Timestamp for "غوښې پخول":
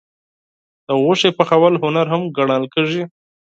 1.01-1.73